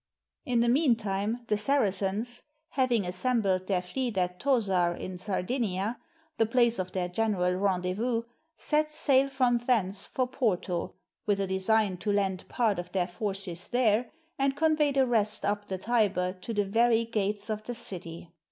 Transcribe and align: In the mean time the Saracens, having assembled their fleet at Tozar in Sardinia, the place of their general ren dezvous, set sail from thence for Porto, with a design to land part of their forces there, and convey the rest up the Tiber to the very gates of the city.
In 0.45 0.61
the 0.61 0.67
mean 0.67 0.95
time 0.95 1.41
the 1.45 1.59
Saracens, 1.59 2.41
having 2.69 3.05
assembled 3.05 3.67
their 3.67 3.83
fleet 3.83 4.17
at 4.17 4.39
Tozar 4.39 4.95
in 4.95 5.19
Sardinia, 5.19 5.99
the 6.39 6.47
place 6.47 6.79
of 6.79 6.91
their 6.91 7.07
general 7.07 7.53
ren 7.53 7.81
dezvous, 7.83 8.23
set 8.57 8.89
sail 8.89 9.29
from 9.29 9.59
thence 9.59 10.07
for 10.07 10.25
Porto, 10.25 10.95
with 11.27 11.39
a 11.39 11.45
design 11.45 11.97
to 11.97 12.11
land 12.11 12.49
part 12.49 12.79
of 12.79 12.91
their 12.93 13.05
forces 13.05 13.67
there, 13.67 14.09
and 14.39 14.55
convey 14.57 14.91
the 14.91 15.05
rest 15.05 15.45
up 15.45 15.67
the 15.67 15.77
Tiber 15.77 16.33
to 16.33 16.51
the 16.51 16.65
very 16.65 17.05
gates 17.05 17.47
of 17.51 17.61
the 17.65 17.75
city. 17.75 18.31